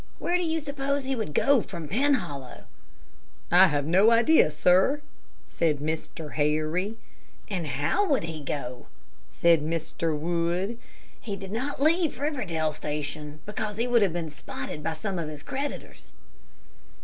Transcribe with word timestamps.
Where 0.17 0.35
do 0.35 0.43
you 0.43 0.59
suppose 0.59 1.03
he 1.03 1.15
would 1.15 1.31
go 1.35 1.61
from 1.61 1.87
Penhollow?" 1.87 2.63
"I 3.51 3.67
have 3.67 3.85
no 3.85 4.09
idea, 4.09 4.49
sir," 4.49 4.99
said 5.47 5.77
Mr. 5.77 6.31
Harry. 6.33 6.97
"And 7.51 7.67
how 7.67 8.07
would 8.09 8.23
he 8.23 8.41
go?" 8.43 8.87
said 9.29 9.61
Mr. 9.61 10.17
Wood. 10.17 10.79
"He 11.19 11.35
did 11.35 11.51
not 11.51 11.83
leave 11.83 12.19
Riverdale 12.19 12.71
Station, 12.71 13.41
because 13.45 13.77
he 13.77 13.85
would 13.85 14.01
have 14.01 14.11
been 14.13 14.31
spotted 14.31 14.81
by 14.81 14.93
some 14.93 15.19
of 15.19 15.29
his 15.29 15.43
creditors." 15.43 16.09